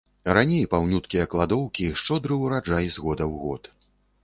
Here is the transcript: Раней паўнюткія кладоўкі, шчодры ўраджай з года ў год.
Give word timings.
Раней 0.35 0.63
паўнюткія 0.71 1.25
кладоўкі, 1.33 1.91
шчодры 2.03 2.39
ўраджай 2.47 2.85
з 2.99 3.07
года 3.07 3.23
ў 3.29 3.33
год. 3.45 3.63